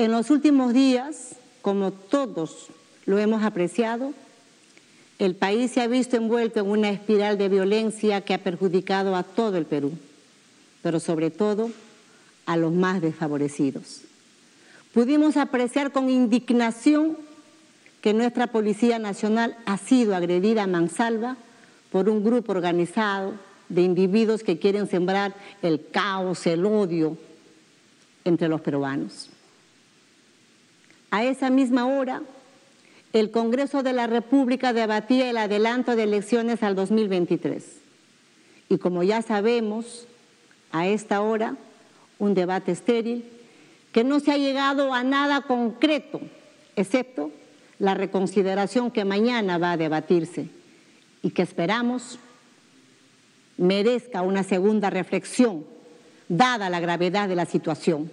En 0.00 0.12
los 0.12 0.30
últimos 0.30 0.72
días, 0.72 1.36
como 1.60 1.90
todos 1.90 2.68
lo 3.04 3.18
hemos 3.18 3.42
apreciado, 3.42 4.14
el 5.18 5.34
país 5.34 5.72
se 5.72 5.82
ha 5.82 5.88
visto 5.88 6.16
envuelto 6.16 6.60
en 6.60 6.70
una 6.70 6.88
espiral 6.88 7.36
de 7.36 7.50
violencia 7.50 8.22
que 8.22 8.32
ha 8.32 8.42
perjudicado 8.42 9.14
a 9.14 9.24
todo 9.24 9.58
el 9.58 9.66
Perú, 9.66 9.92
pero 10.80 11.00
sobre 11.00 11.30
todo 11.30 11.70
a 12.46 12.56
los 12.56 12.72
más 12.72 13.02
desfavorecidos. 13.02 14.00
Pudimos 14.94 15.36
apreciar 15.36 15.92
con 15.92 16.08
indignación 16.08 17.18
que 18.00 18.14
nuestra 18.14 18.46
Policía 18.46 18.98
Nacional 18.98 19.54
ha 19.66 19.76
sido 19.76 20.16
agredida 20.16 20.62
a 20.62 20.66
mansalva 20.66 21.36
por 21.92 22.08
un 22.08 22.24
grupo 22.24 22.52
organizado 22.52 23.34
de 23.68 23.82
individuos 23.82 24.44
que 24.44 24.58
quieren 24.58 24.88
sembrar 24.88 25.34
el 25.60 25.88
caos, 25.90 26.46
el 26.46 26.64
odio 26.64 27.18
entre 28.24 28.48
los 28.48 28.62
peruanos. 28.62 29.28
A 31.10 31.24
esa 31.24 31.50
misma 31.50 31.86
hora, 31.86 32.22
el 33.12 33.30
Congreso 33.30 33.82
de 33.82 33.92
la 33.92 34.06
República 34.06 34.72
debatía 34.72 35.28
el 35.28 35.36
adelanto 35.36 35.96
de 35.96 36.04
elecciones 36.04 36.62
al 36.62 36.76
2023. 36.76 37.64
Y 38.68 38.78
como 38.78 39.02
ya 39.02 39.20
sabemos, 39.20 40.06
a 40.70 40.86
esta 40.86 41.20
hora, 41.20 41.56
un 42.18 42.34
debate 42.34 42.70
estéril 42.72 43.24
que 43.92 44.04
no 44.04 44.20
se 44.20 44.30
ha 44.30 44.36
llegado 44.36 44.94
a 44.94 45.02
nada 45.02 45.40
concreto, 45.40 46.20
excepto 46.76 47.32
la 47.80 47.94
reconsideración 47.94 48.92
que 48.92 49.04
mañana 49.04 49.58
va 49.58 49.72
a 49.72 49.76
debatirse 49.76 50.48
y 51.22 51.30
que 51.30 51.42
esperamos 51.42 52.20
merezca 53.56 54.22
una 54.22 54.42
segunda 54.42 54.88
reflexión, 54.90 55.66
dada 56.28 56.70
la 56.70 56.80
gravedad 56.80 57.28
de 57.28 57.34
la 57.34 57.46
situación. 57.46 58.10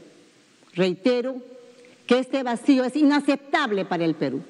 Reitero 0.74 1.38
que 2.08 2.20
este 2.20 2.42
vacío 2.42 2.86
es 2.86 2.96
inaceptable 2.96 3.86
para 3.86 4.06
el 4.06 4.16
Perú. 4.16 4.42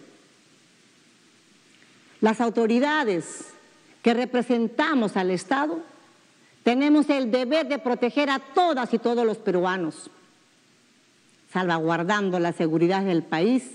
Las 2.21 2.39
autoridades 2.39 3.47
que 4.01 4.13
representamos 4.13 5.17
al 5.17 5.31
Estado 5.31 5.81
tenemos 6.63 7.09
el 7.09 7.31
deber 7.31 7.67
de 7.67 7.79
proteger 7.79 8.29
a 8.29 8.39
todas 8.39 8.93
y 8.93 8.99
todos 8.99 9.25
los 9.25 9.37
peruanos, 9.37 10.09
salvaguardando 11.51 12.39
la 12.39 12.53
seguridad 12.53 13.03
del 13.03 13.23
país 13.23 13.71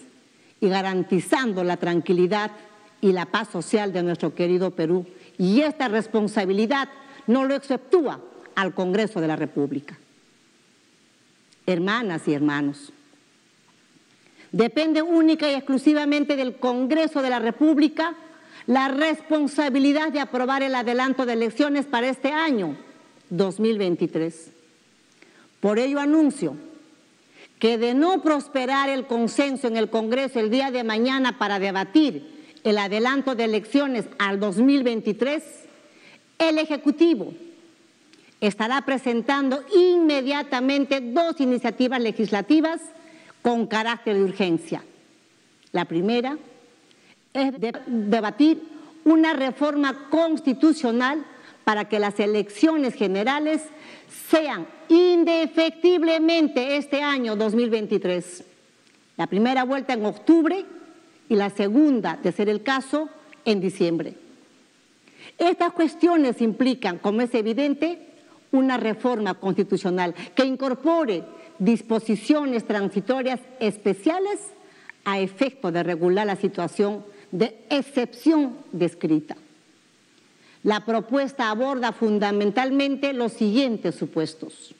y 0.61 0.69
garantizando 0.69 1.65
la 1.65 1.77
tranquilidad 1.77 2.53
y 3.01 3.13
la 3.13 3.27
paz 3.27 3.49
social 3.49 3.93
de 3.93 4.03
nuestro 4.03 4.35
querido 4.35 4.71
Perú. 4.71 5.07
Y 5.39 5.63
esta 5.63 5.89
responsabilidad 5.89 6.89
no 7.27 7.45
lo 7.45 7.55
exceptúa 7.55 8.21
al 8.55 8.75
Congreso 8.75 9.21
de 9.21 9.29
la 9.29 9.37
República. 9.37 9.99
Hermanas 11.67 12.29
y 12.29 12.35
hermanos, 12.35 12.93
depende 14.53 15.03
única 15.03 15.51
y 15.51 15.55
exclusivamente 15.55 16.37
del 16.37 16.57
Congreso 16.57 17.23
de 17.23 17.31
la 17.31 17.39
República 17.39 18.15
la 18.67 18.89
responsabilidad 18.89 20.13
de 20.13 20.21
aprobar 20.21 20.63
el 20.63 20.75
adelanto 20.75 21.27
de 21.27 21.33
elecciones 21.33 21.87
para 21.87 22.09
este 22.09 22.31
año 22.31 22.77
2023. 23.31 24.53
Por 25.61 25.79
ello 25.79 25.99
anuncio 25.99 26.57
que 27.59 27.79
de 27.79 27.95
no 27.95 28.23
prosperar 28.23 28.89
el 28.89 29.07
consenso 29.07 29.69
en 29.69 29.77
el 29.77 29.89
Congreso 29.89 30.39
el 30.39 30.51
día 30.51 30.71
de 30.71 30.85
mañana 30.85 31.39
para 31.39 31.59
debatir 31.59 32.31
el 32.63 32.79
adelanto 32.79 33.35
de 33.35 33.45
elecciones 33.45 34.05
al 34.19 34.39
2023, 34.39 35.43
el 36.39 36.59
Ejecutivo 36.59 37.33
estará 38.41 38.83
presentando 38.83 39.65
inmediatamente 39.75 41.01
dos 41.01 41.41
iniciativas 41.41 42.01
legislativas 42.01 42.81
con 43.43 43.67
carácter 43.67 44.17
de 44.17 44.25
urgencia. 44.25 44.85
La 45.73 45.85
primera 45.85 46.39
es 47.33 47.53
debatir 47.87 48.63
una 49.05 49.33
reforma 49.33 50.09
constitucional 50.11 51.25
para 51.65 51.89
que 51.89 51.99
las 51.99 52.19
elecciones 52.21 52.95
generales 52.95 53.63
sean 54.31 54.67
indefectiblemente 54.89 56.77
este 56.77 57.03
año 57.03 57.37
2023. 57.37 58.45
La 59.17 59.27
primera 59.27 59.65
vuelta 59.65 59.93
en 59.93 60.07
octubre 60.07 60.65
y 61.29 61.37
la 61.37 61.51
segunda, 61.51 62.19
de 62.23 62.33
ser 62.33 62.49
el 62.49 62.63
caso, 62.63 63.09
en 63.45 63.61
diciembre. 63.61 64.15
Estas 65.39 65.73
cuestiones 65.73 66.41
implican, 66.41 66.99
como 66.99 67.23
es 67.23 67.35
evidente, 67.35 67.99
una 68.53 68.77
reforma 68.77 69.35
constitucional 69.35 70.15
que 70.35 70.45
incorpore 70.45 71.25
disposiciones 71.63 72.67
transitorias 72.67 73.39
especiales 73.61 74.41
a 75.05 75.21
efecto 75.21 75.71
de 75.71 75.85
regular 75.85 76.27
la 76.27 76.37
situación 76.37 77.05
de 77.31 77.57
excepción 77.71 78.59
descrita. 78.73 79.37
La 80.65 80.85
propuesta 80.85 81.51
aborda 81.51 81.93
fundamentalmente 81.93 83.13
los 83.13 83.33
siguientes 83.33 83.95
supuestos. 83.95 84.75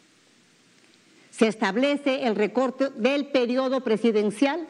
Se 1.31 1.47
establece 1.47 2.27
el 2.27 2.35
recorte 2.35 2.91
del 2.91 3.27
periodo 3.27 3.81
presidencial 3.81 4.67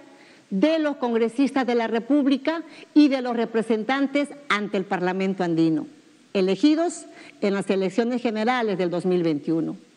de 0.50 0.78
los 0.78 0.96
congresistas 0.96 1.66
de 1.66 1.74
la 1.74 1.86
República 1.86 2.62
y 2.92 3.08
de 3.08 3.22
los 3.22 3.36
representantes 3.36 4.28
ante 4.50 4.76
el 4.76 4.84
Parlamento 4.84 5.44
andino, 5.44 5.86
elegidos 6.34 7.06
en 7.40 7.54
las 7.54 7.70
elecciones 7.70 8.20
generales 8.20 8.76
del 8.76 8.90
2021. 8.90 9.91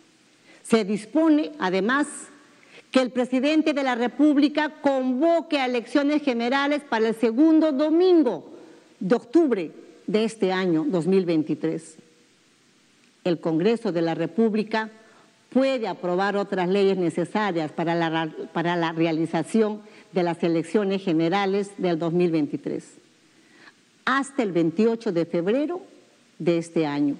Se 0.67 0.83
dispone, 0.83 1.51
además, 1.59 2.07
que 2.91 3.01
el 3.01 3.11
presidente 3.11 3.73
de 3.73 3.83
la 3.83 3.95
República 3.95 4.69
convoque 4.81 5.59
a 5.59 5.65
elecciones 5.65 6.23
generales 6.23 6.81
para 6.81 7.07
el 7.07 7.15
segundo 7.15 7.71
domingo 7.71 8.51
de 8.99 9.15
octubre 9.15 9.71
de 10.07 10.23
este 10.23 10.51
año 10.51 10.85
2023. 10.87 11.97
El 13.23 13.39
Congreso 13.39 13.91
de 13.91 14.01
la 14.01 14.15
República 14.15 14.89
puede 15.49 15.87
aprobar 15.87 16.35
otras 16.35 16.67
leyes 16.67 16.97
necesarias 16.97 17.71
para 17.71 17.95
la, 17.95 18.33
para 18.53 18.75
la 18.75 18.91
realización 18.91 19.81
de 20.11 20.23
las 20.23 20.41
elecciones 20.43 21.03
generales 21.03 21.71
del 21.77 21.99
2023 21.99 23.05
hasta 24.05 24.43
el 24.43 24.51
28 24.51 25.11
de 25.11 25.25
febrero 25.25 25.81
de 26.37 26.59
este 26.59 26.85
año 26.85 27.17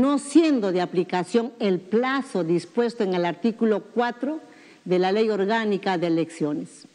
no 0.00 0.18
siendo 0.18 0.72
de 0.72 0.80
aplicación 0.80 1.52
el 1.60 1.80
plazo 1.80 2.42
dispuesto 2.42 3.04
en 3.04 3.14
el 3.14 3.24
artículo 3.24 3.80
4 3.94 4.40
de 4.84 4.98
la 4.98 5.12
Ley 5.12 5.30
Orgánica 5.30 5.98
de 5.98 6.08
Elecciones. 6.08 6.86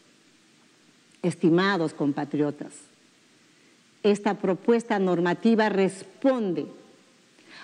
Estimados 1.24 1.94
compatriotas, 1.94 2.74
esta 4.04 4.36
propuesta 4.36 5.00
normativa 5.00 5.70
responde 5.70 6.66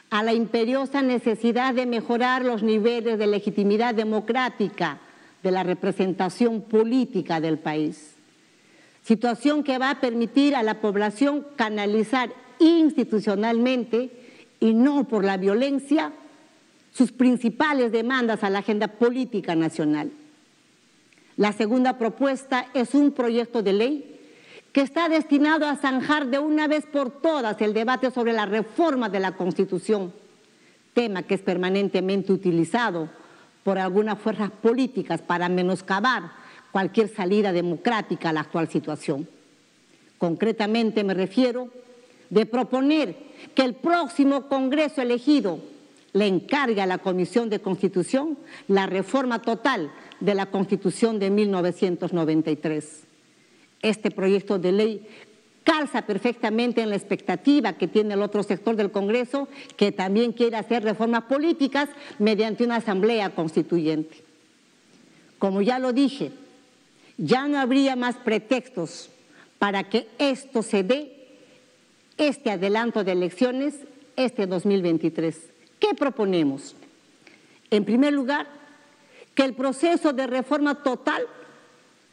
a 0.10 0.24
la 0.24 0.34
imperiosa 0.34 1.02
necesidad 1.02 1.74
de 1.74 1.86
mejorar 1.86 2.44
los 2.44 2.64
niveles 2.64 3.18
de 3.18 3.28
legitimidad 3.28 3.96
democrática 3.96 5.00
de 5.42 5.52
la 5.52 5.64
representación 5.64 6.62
política 6.62 7.40
del 7.40 7.58
país, 7.58 8.16
situación 9.04 9.64
que 9.64 9.78
va 9.78 9.92
a 9.92 10.02
permitir 10.02 10.56
a 10.56 10.64
la 10.64 10.82
población 10.82 11.46
canalizar 11.56 12.34
institucionalmente 12.60 14.25
y 14.60 14.74
no 14.74 15.08
por 15.08 15.24
la 15.24 15.38
violencia 15.38 16.14
sus 16.94 17.12
principales 17.12 17.92
demandas 17.92 18.44
a 18.44 18.50
la 18.50 18.60
agenda 18.60 18.88
política 18.88 19.56
nacional. 19.56 20.12
La 21.38 21.52
segunda 21.52 21.98
propuesta 21.98 22.68
es 22.74 22.94
un 22.94 23.12
proyecto 23.12 23.62
de 23.62 23.74
ley 23.74 24.20
que 24.72 24.82
está 24.82 25.10
destinado 25.10 25.66
a 25.68 25.76
zanjar 25.76 26.28
de 26.28 26.40
una 26.40 26.68
vez 26.68 26.86
por 26.86 27.10
todas 27.10 27.62
el 27.62 27.74
debate 27.74 28.12
sobre 28.12 28.34
la 28.34 28.46
reforma 28.46 29.10
de 29.10 29.20
la 29.20 29.34
Constitución, 29.34 30.14
tema 30.94 31.24
que 31.24 31.36
es 31.36 31.42
permanentemente 31.42 32.32
utilizado 32.32 33.10
por 33.64 33.80
algunas 33.80 34.20
fuerzas 34.20 34.52
políticas 34.52 35.22
para 35.22 35.50
menoscabar 35.50 36.32
cualquier 36.72 37.08
salida 37.08 37.52
democrática 37.52 38.30
a 38.30 38.34
la 38.34 38.42
actual 38.42 38.70
situación. 38.70 39.28
Concretamente 40.18 41.04
me 41.04 41.14
refiero 41.14 41.70
de 42.30 42.46
proponer 42.46 43.16
que 43.54 43.64
el 43.64 43.76
próximo 43.76 44.48
Congreso 44.48 45.02
elegido 45.02 45.60
le 46.14 46.28
encargue 46.28 46.82
a 46.82 46.86
la 46.86 47.00
Comisión 47.00 47.50
de 47.50 47.60
Constitución 47.60 48.38
la 48.68 48.88
reforma 48.88 49.42
total 49.42 49.92
de 50.20 50.34
la 50.34 50.46
Constitución 50.48 51.20
de 51.20 51.30
1993. 51.30 53.04
Este 53.82 54.12
proyecto 54.12 54.58
de 54.58 54.72
ley 54.72 55.08
calza 55.66 56.04
perfectamente 56.04 56.82
en 56.82 56.90
la 56.90 56.96
expectativa 56.96 57.74
que 57.74 57.88
tiene 57.88 58.14
el 58.14 58.22
otro 58.22 58.44
sector 58.44 58.76
del 58.76 58.92
Congreso, 58.92 59.50
que 59.76 59.92
también 59.92 60.32
quiere 60.32 60.56
hacer 60.56 60.84
reformas 60.84 61.24
políticas 61.24 61.90
mediante 62.20 62.64
una 62.64 62.78
asamblea 62.78 63.32
constituyente. 63.32 64.24
Como 65.40 65.62
ya 65.62 65.80
lo 65.80 65.92
dije, 65.92 66.32
ya 67.18 67.48
no 67.48 67.60
habría 67.60 67.96
más 67.96 68.16
pretextos 68.16 69.10
para 69.60 69.90
que 69.90 70.08
esto 70.18 70.62
se 70.64 70.84
dé 70.84 71.15
este 72.18 72.52
adelanto 72.52 73.04
de 73.04 73.12
elecciones 73.12 73.76
este 74.16 74.48
2023. 74.48 75.38
¿Qué 75.80 75.94
proponemos? 75.98 76.76
En 77.70 77.84
primer 77.86 78.14
lugar, 78.14 78.48
que 79.34 79.44
el 79.44 79.54
proceso 79.54 80.14
de 80.14 80.28
reforma 80.28 80.84
total 80.84 81.24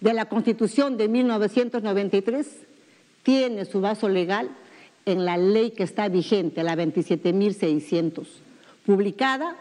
de 0.00 0.12
la 0.12 0.26
Constitución 0.26 0.96
de 0.96 1.08
1993 1.08 2.46
tiene 3.22 3.64
su 3.64 3.80
vaso 3.80 4.08
legal 4.08 4.50
en 5.06 5.24
la 5.24 5.36
ley 5.36 5.70
que 5.70 5.84
está 5.84 6.08
vigente, 6.08 6.62
la 6.62 6.76
27.600, 6.76 8.26
publicada 8.84 9.56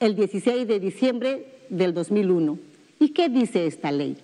el 0.00 0.14
16 0.14 0.68
de 0.68 0.80
diciembre 0.80 1.46
del 1.70 1.94
2001. 1.94 2.58
¿Y 3.00 3.10
qué 3.10 3.28
dice 3.28 3.66
esta 3.66 3.90
ley? 3.90 4.18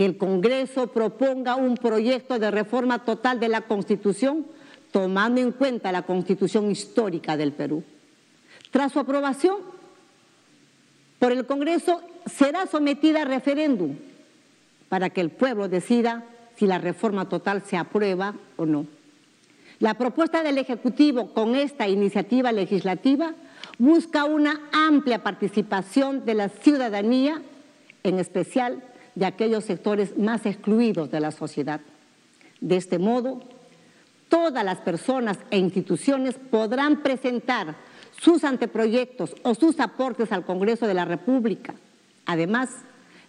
Que 0.00 0.06
el 0.06 0.16
Congreso 0.16 0.86
proponga 0.86 1.56
un 1.56 1.76
proyecto 1.76 2.38
de 2.38 2.50
reforma 2.50 3.04
total 3.04 3.38
de 3.38 3.50
la 3.50 3.60
Constitución 3.60 4.46
tomando 4.92 5.42
en 5.42 5.52
cuenta 5.52 5.92
la 5.92 6.06
Constitución 6.06 6.70
histórica 6.70 7.36
del 7.36 7.52
Perú. 7.52 7.84
Tras 8.70 8.92
su 8.92 8.98
aprobación 8.98 9.58
por 11.18 11.32
el 11.32 11.44
Congreso, 11.44 12.00
será 12.24 12.66
sometida 12.66 13.20
a 13.20 13.24
referéndum 13.26 13.96
para 14.88 15.10
que 15.10 15.20
el 15.20 15.28
pueblo 15.28 15.68
decida 15.68 16.24
si 16.56 16.66
la 16.66 16.78
reforma 16.78 17.28
total 17.28 17.62
se 17.66 17.76
aprueba 17.76 18.36
o 18.56 18.64
no. 18.64 18.86
La 19.80 19.92
propuesta 19.92 20.42
del 20.42 20.56
Ejecutivo 20.56 21.34
con 21.34 21.54
esta 21.54 21.88
iniciativa 21.88 22.52
legislativa 22.52 23.34
busca 23.76 24.24
una 24.24 24.62
amplia 24.72 25.22
participación 25.22 26.24
de 26.24 26.32
la 26.32 26.48
ciudadanía, 26.48 27.42
en 28.02 28.18
especial 28.18 28.82
de 29.14 29.26
aquellos 29.26 29.64
sectores 29.64 30.16
más 30.16 30.46
excluidos 30.46 31.10
de 31.10 31.20
la 31.20 31.30
sociedad. 31.30 31.80
De 32.60 32.76
este 32.76 32.98
modo, 32.98 33.42
todas 34.28 34.64
las 34.64 34.78
personas 34.78 35.38
e 35.50 35.58
instituciones 35.58 36.36
podrán 36.50 37.02
presentar 37.02 37.76
sus 38.18 38.44
anteproyectos 38.44 39.34
o 39.42 39.54
sus 39.54 39.80
aportes 39.80 40.30
al 40.32 40.44
Congreso 40.44 40.86
de 40.86 40.94
la 40.94 41.04
República. 41.04 41.74
Además, 42.26 42.70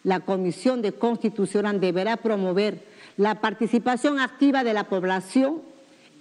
la 0.03 0.19
Comisión 0.19 0.81
de 0.81 0.93
Constitución 0.93 1.79
deberá 1.79 2.17
promover 2.17 2.83
la 3.17 3.39
participación 3.39 4.19
activa 4.19 4.63
de 4.63 4.73
la 4.73 4.85
población 4.85 5.61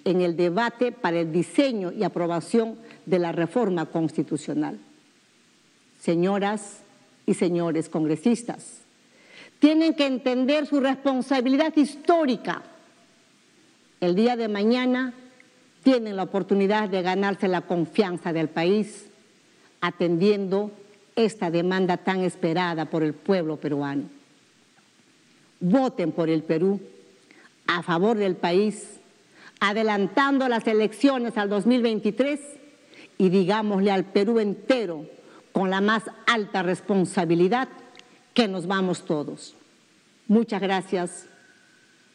en 0.04 0.20
el 0.20 0.36
debate 0.36 0.92
para 0.92 1.20
el 1.20 1.32
diseño 1.32 1.92
y 1.92 2.04
aprobación 2.04 2.76
de 3.06 3.18
la 3.18 3.32
reforma 3.32 3.86
constitucional. 3.86 4.78
Señoras 6.00 6.80
y 7.26 7.34
señores 7.34 7.88
congresistas, 7.88 8.80
tienen 9.60 9.94
que 9.94 10.06
entender 10.06 10.66
su 10.66 10.80
responsabilidad 10.80 11.76
histórica. 11.76 12.62
El 14.00 14.16
día 14.16 14.34
de 14.34 14.48
mañana 14.48 15.12
tienen 15.84 16.16
la 16.16 16.24
oportunidad 16.24 16.88
de 16.88 17.02
ganarse 17.02 17.46
la 17.46 17.60
confianza 17.60 18.32
del 18.32 18.48
país 18.48 19.10
atendiendo 19.80 20.72
esta 21.14 21.50
demanda 21.50 21.98
tan 21.98 22.20
esperada 22.20 22.86
por 22.86 23.02
el 23.02 23.14
pueblo 23.14 23.56
peruano. 23.56 24.04
Voten 25.60 26.12
por 26.12 26.30
el 26.30 26.42
Perú 26.42 26.80
a 27.66 27.82
favor 27.82 28.16
del 28.16 28.36
país, 28.36 28.98
adelantando 29.60 30.48
las 30.48 30.66
elecciones 30.66 31.36
al 31.36 31.50
2023 31.50 32.40
y 33.18 33.28
digámosle 33.28 33.90
al 33.90 34.04
Perú 34.04 34.38
entero 34.38 35.04
con 35.52 35.68
la 35.68 35.80
más 35.80 36.04
alta 36.26 36.62
responsabilidad 36.62 37.68
que 38.40 38.48
nos 38.48 38.66
vamos 38.66 39.04
todos. 39.04 39.54
Muchas 40.26 40.62
gracias. 40.62 41.26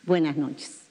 Buenas 0.03 0.35
noches. 0.35 0.84